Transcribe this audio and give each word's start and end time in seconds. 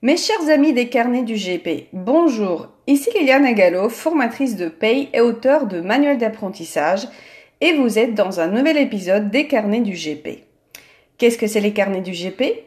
Mes 0.00 0.16
chers 0.16 0.48
amis 0.48 0.72
des 0.72 0.88
carnets 0.88 1.24
du 1.24 1.34
GP, 1.34 1.88
bonjour. 1.92 2.68
Ici 2.86 3.10
Liliane 3.18 3.52
Gallo, 3.52 3.88
formatrice 3.88 4.54
de 4.54 4.68
paye 4.68 5.08
et 5.12 5.20
auteure 5.20 5.66
de 5.66 5.80
manuels 5.80 6.18
d'apprentissage, 6.18 7.08
et 7.60 7.72
vous 7.72 7.98
êtes 7.98 8.14
dans 8.14 8.38
un 8.38 8.46
nouvel 8.46 8.76
épisode 8.76 9.28
des 9.32 9.48
carnets 9.48 9.80
du 9.80 9.94
GP. 9.94 10.44
Qu'est-ce 11.18 11.36
que 11.36 11.48
c'est 11.48 11.58
les 11.58 11.72
carnets 11.72 12.00
du 12.00 12.12
GP 12.12 12.62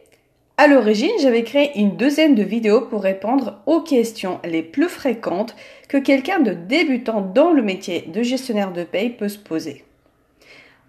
À 0.58 0.68
l'origine, 0.68 1.10
j'avais 1.22 1.44
créé 1.44 1.72
une 1.80 1.96
douzaine 1.96 2.36
de 2.36 2.44
vidéos 2.44 2.82
pour 2.82 3.02
répondre 3.02 3.62
aux 3.66 3.80
questions 3.80 4.42
les 4.44 4.62
plus 4.62 4.90
fréquentes 4.90 5.56
que 5.88 5.96
quelqu'un 5.96 6.42
de 6.42 6.52
débutant 6.52 7.22
dans 7.22 7.54
le 7.54 7.62
métier 7.62 8.10
de 8.14 8.24
gestionnaire 8.24 8.74
de 8.74 8.84
paye 8.84 9.10
peut 9.10 9.30
se 9.30 9.40
poser. 9.40 9.86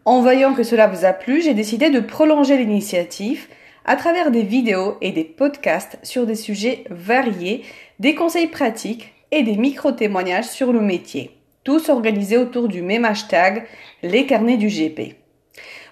En 0.05 0.23
voyant 0.23 0.55
que 0.55 0.65
cela 0.65 0.89
vous 0.89 1.05
a 1.05 1.13
plu, 1.13 1.41
j'ai 1.41 1.55
décidé 1.55 1.89
de 1.89 2.01
prolonger 2.01 2.57
l'initiative 2.57 3.47
à 3.85 3.97
travers 3.97 4.31
des 4.31 4.43
vidéos 4.43 4.97
et 5.01 5.13
des 5.13 5.25
podcasts 5.25 5.99
sur 6.03 6.27
des 6.27 6.35
sujets 6.35 6.85
variés, 6.91 7.65
des 7.99 8.15
conseils 8.15 8.47
pratiques 8.47 9.13
et 9.31 9.43
des 9.43 9.57
micro-témoignages 9.57 10.49
sur 10.49 10.73
le 10.73 10.81
métier, 10.81 11.31
tous 11.65 11.89
organisés 11.89 12.37
autour 12.37 12.69
du 12.69 12.83
même 12.83 13.05
hashtag, 13.05 13.67
les 14.03 14.27
carnets 14.27 14.57
du 14.57 14.69
GP. 14.69 15.17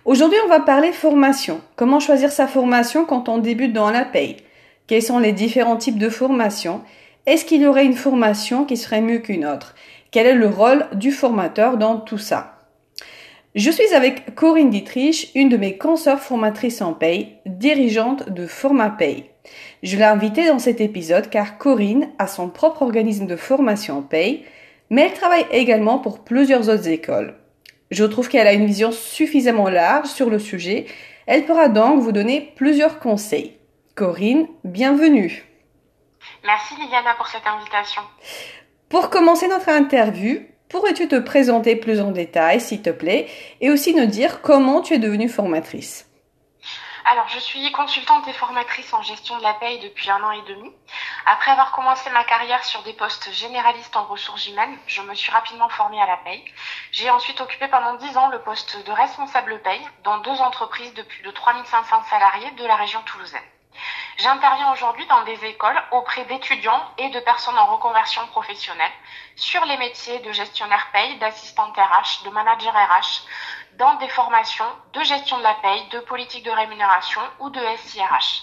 Aujourd'hui, 0.04 0.38
on 0.44 0.48
va 0.48 0.60
parler 0.60 0.92
formation. 0.92 1.60
Comment 1.76 2.00
choisir 2.00 2.32
sa 2.32 2.46
formation 2.46 3.04
quand 3.04 3.28
on 3.28 3.38
débute 3.38 3.72
dans 3.72 3.90
la 3.90 4.04
paye? 4.04 4.36
Quels 4.86 5.02
sont 5.02 5.18
les 5.18 5.32
différents 5.32 5.76
types 5.76 5.98
de 5.98 6.08
formation 6.08 6.82
Est-ce 7.26 7.44
qu'il 7.44 7.60
y 7.60 7.66
aurait 7.66 7.84
une 7.84 7.94
formation 7.94 8.64
qui 8.64 8.76
serait 8.76 9.02
mieux 9.02 9.18
qu'une 9.18 9.46
autre? 9.46 9.74
Quel 10.10 10.26
est 10.26 10.34
le 10.34 10.48
rôle 10.48 10.86
du 10.94 11.12
formateur 11.12 11.76
dans 11.76 11.98
tout 11.98 12.18
ça? 12.18 12.59
Je 13.54 13.70
suis 13.70 13.94
avec 13.94 14.34
Corinne 14.36 14.70
Dietrich, 14.70 15.32
une 15.34 15.48
de 15.48 15.56
mes 15.56 15.76
consoeurs 15.76 16.20
formatrices 16.20 16.82
en 16.82 16.92
paye, 16.92 17.38
dirigeante 17.46 18.28
de 18.28 18.46
FormaPay. 18.46 19.30
Je 19.82 19.96
l'ai 19.96 20.04
invitée 20.04 20.46
dans 20.46 20.60
cet 20.60 20.80
épisode 20.80 21.30
car 21.30 21.58
Corinne 21.58 22.10
a 22.18 22.28
son 22.28 22.48
propre 22.48 22.82
organisme 22.82 23.26
de 23.26 23.36
formation 23.36 23.98
en 23.98 24.02
paye, 24.02 24.44
mais 24.88 25.02
elle 25.02 25.14
travaille 25.14 25.46
également 25.50 25.98
pour 25.98 26.22
plusieurs 26.22 26.68
autres 26.68 26.88
écoles. 26.88 27.34
Je 27.90 28.04
trouve 28.04 28.28
qu'elle 28.28 28.46
a 28.46 28.52
une 28.52 28.66
vision 28.66 28.92
suffisamment 28.92 29.68
large 29.68 30.06
sur 30.06 30.30
le 30.30 30.38
sujet. 30.38 30.86
Elle 31.26 31.44
pourra 31.44 31.68
donc 31.68 32.00
vous 32.00 32.12
donner 32.12 32.52
plusieurs 32.54 33.00
conseils. 33.00 33.56
Corinne, 33.96 34.46
bienvenue. 34.62 35.44
Merci 36.44 36.74
Liliana 36.76 37.14
pour 37.16 37.26
cette 37.26 37.46
invitation. 37.46 38.02
Pour 38.88 39.10
commencer 39.10 39.48
notre 39.48 39.70
interview, 39.70 40.38
Pourrais-tu 40.70 41.08
te 41.08 41.18
présenter 41.18 41.74
plus 41.74 42.00
en 42.00 42.12
détail, 42.12 42.60
s'il 42.60 42.80
te 42.80 42.90
plaît, 42.90 43.28
et 43.60 43.70
aussi 43.70 43.92
nous 43.92 44.06
dire 44.06 44.40
comment 44.40 44.80
tu 44.80 44.94
es 44.94 44.98
devenue 44.98 45.28
formatrice? 45.28 46.06
Alors, 47.10 47.26
je 47.26 47.40
suis 47.40 47.72
consultante 47.72 48.28
et 48.28 48.32
formatrice 48.32 48.92
en 48.92 49.02
gestion 49.02 49.36
de 49.36 49.42
la 49.42 49.54
paye 49.54 49.80
depuis 49.80 50.08
un 50.10 50.22
an 50.22 50.30
et 50.30 50.42
demi. 50.42 50.70
Après 51.26 51.50
avoir 51.50 51.72
commencé 51.72 52.08
ma 52.10 52.22
carrière 52.22 52.62
sur 52.62 52.84
des 52.84 52.92
postes 52.92 53.32
généralistes 53.32 53.96
en 53.96 54.04
ressources 54.04 54.46
humaines, 54.46 54.78
je 54.86 55.02
me 55.02 55.14
suis 55.14 55.32
rapidement 55.32 55.68
formée 55.68 56.00
à 56.00 56.06
la 56.06 56.18
paye. 56.18 56.44
J'ai 56.92 57.10
ensuite 57.10 57.40
occupé 57.40 57.66
pendant 57.66 57.94
dix 57.94 58.16
ans 58.16 58.28
le 58.28 58.38
poste 58.38 58.86
de 58.86 58.92
responsable 58.92 59.60
paye 59.64 59.80
dans 60.04 60.18
deux 60.18 60.40
entreprises 60.40 60.94
de 60.94 61.02
plus 61.02 61.22
de 61.24 61.32
3500 61.32 62.04
salariés 62.08 62.50
de 62.52 62.64
la 62.64 62.76
région 62.76 63.00
toulousaine. 63.06 63.40
J'interviens 64.20 64.70
aujourd'hui 64.74 65.06
dans 65.06 65.24
des 65.24 65.46
écoles 65.46 65.82
auprès 65.92 66.26
d'étudiants 66.26 66.82
et 66.98 67.08
de 67.08 67.20
personnes 67.20 67.58
en 67.58 67.74
reconversion 67.74 68.20
professionnelle 68.26 68.92
sur 69.34 69.64
les 69.64 69.78
métiers 69.78 70.18
de 70.18 70.30
gestionnaire 70.30 70.88
paye, 70.92 71.18
d'assistante 71.18 71.74
RH, 71.74 72.24
de 72.26 72.30
manager 72.30 72.74
RH, 72.74 73.24
dans 73.78 73.94
des 73.94 74.10
formations 74.10 74.70
de 74.92 75.02
gestion 75.04 75.38
de 75.38 75.42
la 75.42 75.54
paye, 75.54 75.88
de 75.88 76.00
politique 76.00 76.44
de 76.44 76.50
rémunération 76.50 77.22
ou 77.38 77.48
de 77.48 77.60
SIRH. 77.78 78.42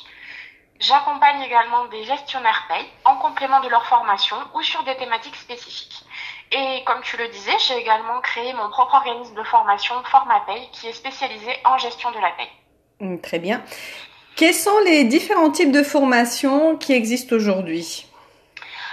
J'accompagne 0.79 1.43
également 1.43 1.85
des 1.85 2.05
gestionnaires 2.05 2.65
paye 2.67 2.89
en 3.05 3.17
complément 3.17 3.59
de 3.59 3.69
leur 3.69 3.85
formation 3.85 4.37
ou 4.55 4.63
sur 4.63 4.81
des 4.81 4.97
thématiques 4.97 5.35
spécifiques. 5.35 6.03
Et 6.51 6.83
comme 6.85 7.01
tu 7.03 7.17
le 7.17 7.27
disais, 7.27 7.57
j'ai 7.59 7.77
également 7.77 8.19
créé 8.21 8.51
mon 8.53 8.69
propre 8.71 8.95
organisme 8.95 9.35
de 9.35 9.43
formation 9.43 10.03
FormaPay 10.05 10.69
qui 10.71 10.87
est 10.87 10.93
spécialisé 10.93 11.55
en 11.65 11.77
gestion 11.77 12.09
de 12.09 12.19
la 12.19 12.31
paye. 12.31 12.49
Mmh, 12.99 13.19
très 13.19 13.37
bien. 13.37 13.61
Quels 14.37 14.53
sont 14.53 14.79
les 14.85 15.03
différents 15.03 15.49
types 15.49 15.71
de 15.71 15.81
formations 15.81 16.77
qui 16.77 16.93
existent 16.93 17.35
aujourd'hui? 17.35 18.05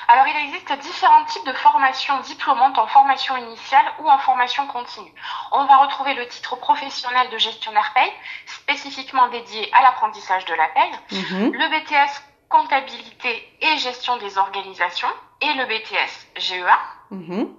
Alors, 0.08 0.24
il 0.26 0.46
existe 0.46 0.72
différents 0.80 1.24
types 1.26 1.46
de 1.46 1.52
formations 1.52 2.18
diplômantes 2.20 2.78
en 2.78 2.86
formation 2.86 3.36
initiale 3.36 3.84
ou 4.00 4.08
en 4.08 4.16
formation 4.18 4.66
continue. 4.68 5.12
On 5.52 5.66
va 5.66 5.76
retrouver 5.76 6.14
le 6.14 6.26
titre 6.28 6.56
professionnel 6.56 7.28
de 7.30 7.36
gestionnaire 7.36 7.92
paye, 7.94 8.10
spécifiquement 8.46 9.28
dédié 9.28 9.70
à 9.74 9.82
l'apprentissage 9.82 10.46
de 10.46 10.54
la 10.54 10.68
paye, 10.68 10.92
mhm. 11.12 11.52
le 11.52 11.68
BTS 11.78 12.22
comptabilité 12.48 13.46
et 13.60 13.76
gestion 13.76 14.16
des 14.16 14.38
organisations 14.38 15.08
et 15.42 15.52
le 15.58 15.66
BTS 15.66 16.40
GEA. 16.40 16.78
Mhm. 17.10 17.54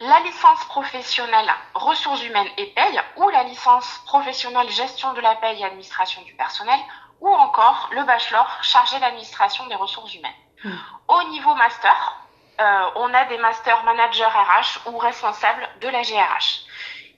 La 0.00 0.20
licence 0.20 0.64
professionnelle 0.66 1.50
ressources 1.74 2.22
humaines 2.22 2.48
et 2.56 2.66
paye 2.66 3.00
ou 3.16 3.28
la 3.30 3.42
licence 3.42 4.00
professionnelle 4.06 4.70
gestion 4.70 5.12
de 5.12 5.20
la 5.20 5.34
paye 5.36 5.60
et 5.60 5.64
administration 5.64 6.22
du 6.22 6.34
personnel 6.34 6.78
ou 7.20 7.28
encore 7.28 7.88
le 7.90 8.04
bachelor 8.04 8.46
chargé 8.62 9.00
d'administration 9.00 9.66
des 9.66 9.74
ressources 9.74 10.14
humaines. 10.14 10.30
Hmm. 10.62 10.76
Au 11.08 11.22
niveau 11.30 11.52
master, 11.56 12.16
euh, 12.60 12.90
on 12.94 13.12
a 13.12 13.24
des 13.24 13.38
masters 13.38 13.82
manager 13.82 14.30
RH 14.30 14.88
ou 14.88 14.98
responsables 14.98 15.68
de 15.80 15.88
la 15.88 16.02
GRH. 16.02 16.60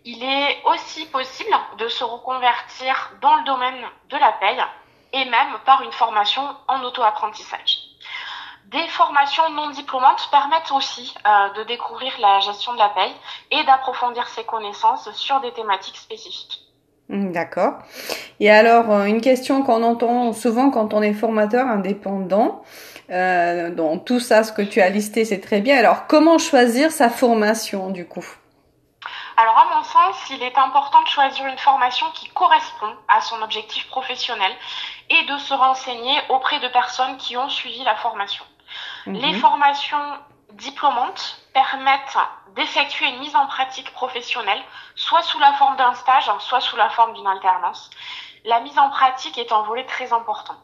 Il 0.07 0.25
est 0.25 0.63
aussi 0.65 1.05
possible 1.07 1.55
de 1.77 1.89
se 1.89 2.03
reconvertir 2.03 3.11
dans 3.21 3.35
le 3.37 3.45
domaine 3.45 3.87
de 4.09 4.17
la 4.17 4.33
paye 4.33 4.65
et 5.13 5.27
même 5.27 5.59
par 5.67 5.83
une 5.83 5.93
formation 5.93 6.57
en 6.67 6.83
auto-apprentissage. 6.83 7.90
Des 8.71 8.87
formations 8.89 9.51
non 9.51 9.71
diplômantes 9.71 10.29
permettent 10.31 10.71
aussi 10.71 11.13
euh, 11.27 11.53
de 11.59 11.65
découvrir 11.65 12.13
la 12.21 12.39
gestion 12.39 12.73
de 12.73 12.79
la 12.79 12.91
paye 12.91 13.13
et 13.51 13.65
d'approfondir 13.65 14.29
ses 14.29 14.45
connaissances 14.45 15.11
sur 15.13 15.41
des 15.41 15.51
thématiques 15.51 15.97
spécifiques. 15.97 16.61
Hmm, 17.09 17.33
d'accord. 17.33 17.79
Et 18.39 18.49
alors, 18.49 18.89
euh, 18.93 19.05
une 19.07 19.21
question 19.21 19.65
qu'on 19.65 19.83
entend 19.83 20.33
souvent 20.33 20.71
quand 20.71 20.95
on 20.95 21.03
est 21.03 21.15
formateur 21.15 21.67
indépendant, 21.67 22.63
euh, 23.11 23.75
donc 23.75 24.05
tout 24.05 24.21
ça, 24.21 24.45
ce 24.45 24.53
que 24.53 24.63
tu 24.63 24.81
as 24.81 24.89
listé, 24.89 25.25
c'est 25.25 25.41
très 25.41 25.61
bien. 25.61 25.77
Alors, 25.77 26.07
comment 26.07 26.39
choisir 26.39 26.93
sa 26.93 27.11
formation 27.11 27.91
du 27.91 28.07
coup? 28.07 28.25
Alors 29.37 29.59
à 29.59 29.75
mon 29.75 29.83
sens, 29.83 30.17
il 30.31 30.43
est 30.43 30.59
important 30.59 31.03
de 31.03 31.09
choisir 31.09 31.47
une 31.47 31.59
formation 31.59 32.07
qui 32.15 32.29
correspond 32.29 32.95
à 33.09 33.21
son 33.21 33.41
objectif 33.43 33.89
professionnel 33.89 34.53
et 35.09 35.25
de 35.25 35.39
se 35.39 35.55
renseigner 35.55 36.15
auprès 36.29 36.61
de 36.61 36.69
personnes 36.69 37.17
qui 37.17 37.37
ont 37.37 37.49
suivi 37.49 37.83
la 37.83 37.97
formation. 37.97 38.45
Mhm. 39.07 39.15
Les 39.15 39.35
formations 39.35 39.99
diplômantes 40.53 41.41
permettent 41.53 42.19
d'effectuer 42.57 43.07
une 43.07 43.21
mise 43.21 43.37
en 43.37 43.47
pratique 43.47 43.91
professionnelle, 43.93 44.61
soit 44.95 45.23
sous 45.23 45.39
la 45.39 45.53
forme 45.55 45.77
d'un 45.77 45.95
stage, 45.95 46.31
soit 46.41 46.61
sous 46.61 46.77
la 46.77 46.91
forme 46.91 47.15
d'une 47.15 47.27
alternance. 47.27 47.91
La 48.45 48.61
mise 48.61 48.79
en 48.79 48.89
pratique 48.91 49.39
est 49.39 49.53
un 49.53 49.63
volet 49.63 49.85
très 49.85 50.13
important. 50.13 50.57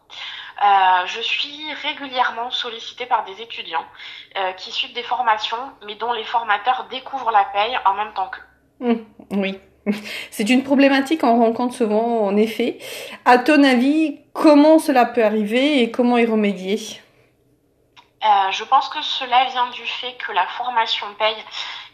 Euh, 0.65 1.07
je 1.07 1.21
suis 1.21 1.73
régulièrement 1.83 2.51
sollicitée 2.51 3.05
par 3.05 3.25
des 3.25 3.43
étudiants 3.43 3.85
euh, 4.39 4.53
qui 4.53 4.73
suivent 4.73 4.95
des 4.95 5.03
formations, 5.03 5.59
mais 5.87 5.95
dont 5.97 6.13
les 6.13 6.25
formateurs 6.25 6.87
découvrent 6.91 7.31
la 7.31 7.45
paye 7.45 7.77
en 7.85 7.95
même 7.95 8.13
temps 8.15 8.31
qu'eux. 8.31 8.87
Mmh, 8.87 9.43
oui. 9.43 9.61
C'est 10.31 10.49
une 10.49 10.65
problématique 10.65 11.21
qu'on 11.21 11.39
rencontre 11.39 11.75
souvent, 11.75 12.23
en 12.23 12.37
effet. 12.37 12.79
À 13.27 13.39
ton 13.39 13.63
avis, 13.63 14.21
comment 14.33 14.79
cela 14.79 15.05
peut 15.05 15.25
arriver 15.25 15.83
et 15.83 15.91
comment 15.91 16.17
y 16.17 16.25
remédier? 16.25 16.79
Euh, 18.27 18.51
je 18.51 18.65
pense 18.65 18.89
que 18.89 19.01
cela 19.03 19.45
vient 19.45 19.69
du 19.69 19.87
fait 19.87 20.15
que 20.15 20.33
la 20.33 20.47
formation 20.49 21.07
paye 21.15 21.37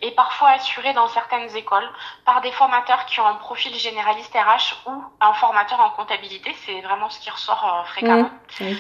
est 0.01 0.13
parfois 0.13 0.51
assurée 0.51 0.93
dans 0.95 1.09
certaines 1.09 1.55
écoles 1.57 1.89
par 2.25 2.41
des 2.41 2.53
formateurs 2.53 3.05
qui 3.07 3.21
ont 3.21 3.27
un 3.27 3.35
profil 3.35 3.75
généraliste 3.75 4.33
RH 4.35 4.89
ou 4.89 5.05
un 5.21 5.35
formateur 5.35 5.81
en 5.81 5.91
comptabilité. 5.91 6.55
C'est 6.65 6.81
vraiment 6.81 7.11
ce 7.11 7.21
qui 7.21 7.31
ressort 7.31 7.65
euh, 7.65 7.85
fréquemment. 7.85 8.31
Mmh, 8.61 8.73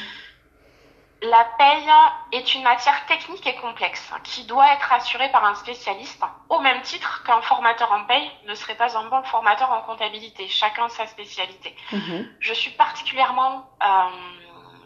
la 1.22 1.44
paye 1.56 1.88
est 2.32 2.54
une 2.54 2.64
matière 2.64 3.06
technique 3.06 3.46
et 3.46 3.54
complexe 3.56 4.12
qui 4.24 4.44
doit 4.44 4.72
être 4.72 4.92
assurée 4.92 5.30
par 5.30 5.44
un 5.44 5.54
spécialiste 5.54 6.22
au 6.48 6.58
même 6.58 6.80
titre 6.82 7.22
qu'un 7.24 7.40
formateur 7.42 7.92
en 7.92 8.04
paye 8.04 8.28
ne 8.46 8.54
serait 8.54 8.74
pas 8.74 8.96
un 8.96 9.04
bon 9.04 9.22
formateur 9.24 9.70
en 9.70 9.82
comptabilité. 9.82 10.48
Chacun 10.48 10.88
sa 10.88 11.06
spécialité. 11.06 11.76
Mmh. 11.92 12.22
Je 12.40 12.52
suis 12.54 12.72
particulièrement 12.72 13.70
euh, 13.84 13.86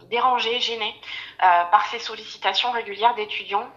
dérangés, 0.09 0.59
gênés 0.59 0.95
euh, 1.43 1.63
par 1.71 1.85
ces 1.87 1.99
sollicitations 1.99 2.71
régulières 2.71 3.15
d'étudiants 3.15 3.67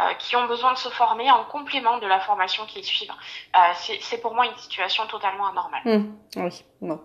euh, 0.00 0.14
qui 0.18 0.36
ont 0.36 0.46
besoin 0.46 0.72
de 0.72 0.78
se 0.78 0.88
former 0.88 1.30
en 1.30 1.44
complément 1.44 1.98
de 1.98 2.06
la 2.06 2.20
formation 2.20 2.64
qu'ils 2.66 2.84
suivent. 2.84 3.12
Euh, 3.56 3.58
c'est 4.00 4.20
pour 4.20 4.34
moi 4.34 4.46
une 4.46 4.56
situation 4.56 5.06
totalement 5.06 5.48
anormale. 5.48 5.82
Mmh, 5.84 6.04
oui, 6.36 6.64
non. 6.82 7.00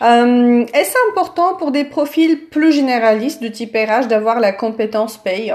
Est-ce 0.00 1.10
important 1.10 1.56
pour 1.56 1.70
des 1.70 1.84
profils 1.84 2.48
plus 2.48 2.72
généralistes 2.72 3.42
de 3.42 3.48
type 3.48 3.74
RH 3.74 4.06
d'avoir 4.06 4.40
la 4.40 4.52
compétence 4.52 5.16
paye? 5.16 5.54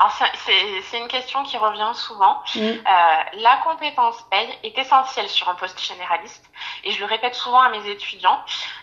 Alors 0.00 0.12
c'est 0.90 0.98
une 0.98 1.08
question 1.08 1.42
qui 1.42 1.58
revient 1.58 1.92
souvent. 1.94 2.38
Mm. 2.54 2.60
Euh, 2.60 2.72
la 3.34 3.60
compétence 3.62 4.16
paye 4.30 4.48
est 4.62 4.76
essentielle 4.78 5.28
sur 5.28 5.48
un 5.50 5.54
poste 5.54 5.78
généraliste 5.78 6.49
et 6.84 6.92
je 6.92 7.00
le 7.00 7.06
répète 7.06 7.34
souvent 7.34 7.60
à 7.60 7.68
mes 7.70 7.88
étudiants. 7.88 8.40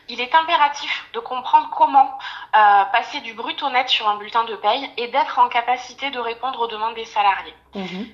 Il 0.09 0.21
est 0.21 0.33
impératif 0.33 1.05
de 1.13 1.19
comprendre 1.19 1.69
comment 1.75 2.17
euh, 2.55 2.83
passer 2.91 3.21
du 3.21 3.33
brut 3.33 3.61
au 3.63 3.69
net 3.69 3.89
sur 3.89 4.07
un 4.07 4.17
bulletin 4.17 4.43
de 4.45 4.55
paye 4.55 4.89
et 4.97 5.07
d'être 5.09 5.39
en 5.39 5.49
capacité 5.49 6.09
de 6.11 6.19
répondre 6.19 6.59
aux 6.61 6.67
demandes 6.67 6.95
des 6.95 7.05
salariés. 7.05 7.55
Mhm. 7.75 8.07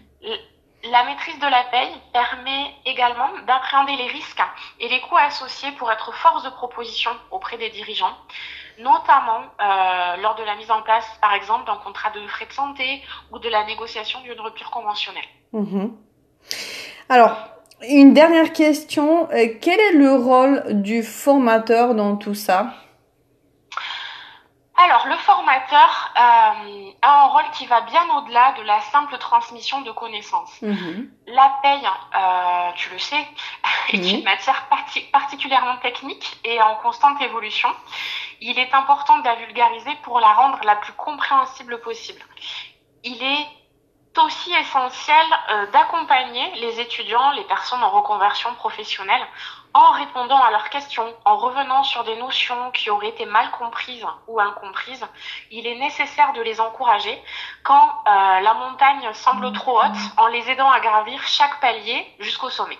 La 0.85 1.05
maîtrise 1.05 1.39
de 1.39 1.47
la 1.47 1.63
paye 1.65 1.93
permet 2.11 2.75
également 2.85 3.29
d'appréhender 3.47 3.95
les 3.95 4.07
risques 4.07 4.43
et 4.81 4.89
les 4.89 4.99
coûts 4.99 5.15
associés 5.15 5.71
pour 5.73 5.89
être 5.89 6.13
force 6.13 6.43
de 6.43 6.49
proposition 6.49 7.11
auprès 7.31 7.57
des 7.57 7.69
dirigeants, 7.69 8.17
notamment 8.79 9.43
euh, 9.61 10.17
lors 10.17 10.35
de 10.35 10.43
la 10.43 10.55
mise 10.55 10.69
en 10.71 10.81
place, 10.81 11.05
par 11.21 11.33
exemple, 11.33 11.65
d'un 11.65 11.77
contrat 11.77 12.09
de 12.09 12.27
frais 12.27 12.47
de 12.47 12.51
santé 12.51 13.01
ou 13.31 13.39
de 13.39 13.47
la 13.47 13.63
négociation 13.63 14.19
d'une 14.21 14.39
rupture 14.41 14.71
conventionnelle. 14.71 15.23
Mhm. 15.53 15.95
Alors, 17.07 17.31
une 17.87 18.13
dernière 18.13 18.53
question. 18.53 19.29
Euh, 19.31 19.47
quel 19.61 19.79
est 19.79 19.93
le 19.93 20.13
rôle 20.15 20.63
du 20.81 21.03
formateur 21.03 21.95
dans 21.95 22.15
tout 22.15 22.35
ça? 22.35 22.73
Alors, 24.75 25.05
le 25.07 25.15
formateur 25.17 26.11
euh, 26.17 26.89
a 27.03 27.23
un 27.23 27.27
rôle 27.27 27.43
qui 27.53 27.67
va 27.67 27.81
bien 27.81 28.01
au-delà 28.17 28.53
de 28.57 28.63
la 28.63 28.81
simple 28.81 29.17
transmission 29.19 29.81
de 29.81 29.91
connaissances. 29.91 30.61
Mhm. 30.61 31.09
La 31.27 31.57
paye, 31.61 31.85
euh, 31.85 32.71
tu 32.75 32.89
le 32.91 32.97
sais, 32.97 33.27
est 33.93 33.97
une 34.11 34.23
matière 34.23 34.65
parti- 34.69 35.05
particulièrement 35.11 35.77
technique 35.77 36.37
et 36.43 36.59
en 36.61 36.75
constante 36.77 37.21
évolution. 37.21 37.69
Il 38.41 38.57
est 38.57 38.73
important 38.73 39.19
de 39.19 39.25
la 39.25 39.35
vulgariser 39.35 39.91
pour 40.01 40.19
la 40.19 40.33
rendre 40.33 40.59
la 40.65 40.75
plus 40.75 40.93
compréhensible 40.93 41.79
possible. 41.79 42.21
Il 43.03 43.21
est 43.21 43.47
aussi 44.19 44.51
essentiel 44.53 45.25
euh, 45.51 45.65
d'accompagner 45.71 46.43
les 46.61 46.79
étudiants, 46.79 47.31
les 47.31 47.43
personnes 47.45 47.83
en 47.83 47.89
reconversion 47.89 48.53
professionnelle, 48.55 49.21
en 49.73 49.91
répondant 49.91 50.41
à 50.41 50.51
leurs 50.51 50.69
questions, 50.69 51.05
en 51.25 51.37
revenant 51.37 51.83
sur 51.83 52.03
des 52.03 52.15
notions 52.17 52.71
qui 52.73 52.89
auraient 52.89 53.09
été 53.09 53.25
mal 53.25 53.49
comprises 53.51 54.05
ou 54.27 54.39
incomprises. 54.39 55.05
Il 55.51 55.65
est 55.65 55.79
nécessaire 55.79 56.33
de 56.33 56.41
les 56.41 56.59
encourager 56.59 57.17
quand 57.63 57.75
euh, 57.75 58.39
la 58.41 58.53
montagne 58.53 59.13
semble 59.13 59.51
trop 59.53 59.79
haute, 59.79 59.97
en 60.17 60.27
les 60.27 60.49
aidant 60.49 60.69
à 60.69 60.79
gravir 60.79 61.21
chaque 61.25 61.59
palier 61.59 62.05
jusqu'au 62.19 62.49
sommet. 62.49 62.77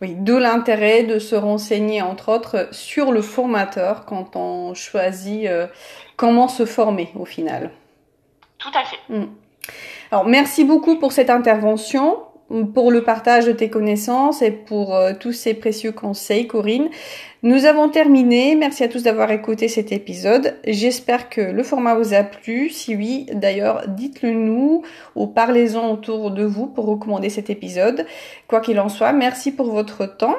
Oui, 0.00 0.14
d'où 0.14 0.38
l'intérêt 0.38 1.02
de 1.02 1.18
se 1.18 1.34
renseigner, 1.34 2.02
entre 2.02 2.28
autres, 2.28 2.68
sur 2.72 3.10
le 3.12 3.22
formateur 3.22 4.04
quand 4.04 4.36
on 4.36 4.74
choisit 4.74 5.46
euh, 5.46 5.66
comment 6.16 6.48
se 6.48 6.66
former 6.66 7.10
au 7.16 7.24
final. 7.24 7.72
Tout 8.58 8.72
à 8.74 8.84
fait. 8.84 9.00
Alors, 10.16 10.28
merci 10.28 10.64
beaucoup 10.64 10.96
pour 10.96 11.12
cette 11.12 11.28
intervention, 11.28 12.16
pour 12.74 12.92
le 12.92 13.02
partage 13.02 13.46
de 13.46 13.52
tes 13.52 13.70
connaissances 13.70 14.40
et 14.40 14.52
pour 14.52 14.94
euh, 14.94 15.12
tous 15.18 15.32
ces 15.32 15.54
précieux 15.54 15.92
conseils, 15.92 16.46
Corinne. 16.46 16.88
Nous 17.42 17.64
avons 17.64 17.88
terminé. 17.88 18.56
Merci 18.56 18.84
à 18.84 18.88
tous 18.88 19.02
d'avoir 19.02 19.30
écouté 19.30 19.68
cet 19.68 19.92
épisode. 19.92 20.56
J'espère 20.66 21.28
que 21.28 21.40
le 21.40 21.62
format 21.62 21.94
vous 21.94 22.14
a 22.14 22.22
plu. 22.22 22.70
Si 22.70 22.96
oui, 22.96 23.26
d'ailleurs, 23.32 23.84
dites-le 23.88 24.32
nous 24.32 24.82
ou 25.14 25.26
parlez-en 25.26 25.90
autour 25.90 26.30
de 26.30 26.44
vous 26.44 26.66
pour 26.66 26.86
recommander 26.86 27.28
cet 27.28 27.50
épisode. 27.50 28.06
Quoi 28.48 28.60
qu'il 28.60 28.80
en 28.80 28.88
soit, 28.88 29.12
merci 29.12 29.52
pour 29.52 29.70
votre 29.70 30.06
temps. 30.06 30.36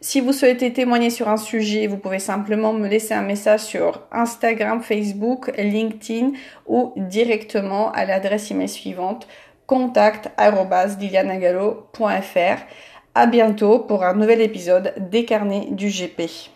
Si 0.00 0.20
vous 0.20 0.32
souhaitez 0.32 0.72
témoigner 0.72 1.10
sur 1.10 1.28
un 1.28 1.38
sujet, 1.38 1.86
vous 1.86 1.96
pouvez 1.96 2.18
simplement 2.18 2.72
me 2.72 2.88
laisser 2.88 3.14
un 3.14 3.22
message 3.22 3.60
sur 3.60 4.02
Instagram, 4.12 4.82
Facebook, 4.82 5.50
LinkedIn 5.56 6.32
ou 6.66 6.92
directement 6.96 7.90
à 7.92 8.04
l'adresse 8.04 8.50
email 8.50 8.68
suivante 8.68 9.26
contact@lilianagalo.fr. 9.66 12.58
À 13.14 13.26
bientôt 13.26 13.78
pour 13.78 14.04
un 14.04 14.14
nouvel 14.14 14.40
épisode 14.40 14.94
des 14.98 15.24
carnets 15.24 15.68
du 15.70 15.88
GP. 15.88 16.53